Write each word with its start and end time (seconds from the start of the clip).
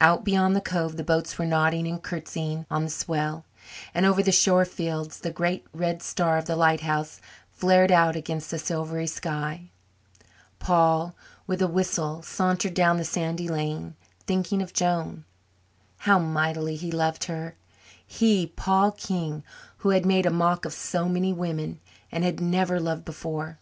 Out 0.00 0.22
beyond 0.24 0.54
the 0.54 0.60
cove 0.60 0.96
the 0.96 1.02
boats 1.02 1.36
were 1.36 1.44
nodding 1.44 1.88
and 1.88 2.00
curtsying 2.00 2.64
on 2.70 2.84
the 2.84 2.90
swell, 2.90 3.44
and 3.92 4.06
over 4.06 4.22
the 4.22 4.30
shore 4.30 4.64
fields 4.64 5.18
the 5.18 5.32
great 5.32 5.66
red 5.72 6.00
star 6.00 6.38
of 6.38 6.44
the 6.44 6.54
lighthouse 6.54 7.20
flared 7.50 7.90
out 7.90 8.14
against 8.14 8.52
the 8.52 8.58
silvery 8.60 9.08
sky. 9.08 9.70
Paul, 10.60 11.16
with 11.48 11.60
a 11.60 11.66
whistle, 11.66 12.22
sauntered 12.22 12.74
down 12.74 12.98
the 12.98 13.04
sandy 13.04 13.48
lane, 13.48 13.96
thinking 14.28 14.62
of 14.62 14.72
Joan. 14.72 15.24
How 15.96 16.20
mightily 16.20 16.76
he 16.76 16.92
loved 16.92 17.24
her 17.24 17.56
he, 18.06 18.46
Paul 18.46 18.92
King, 18.92 19.42
who 19.78 19.88
had 19.88 20.06
made 20.06 20.24
a 20.24 20.30
mock 20.30 20.64
of 20.64 20.72
so 20.72 21.08
many 21.08 21.32
women 21.32 21.80
and 22.12 22.22
had 22.22 22.38
never 22.38 22.78
loved 22.78 23.04
before! 23.04 23.58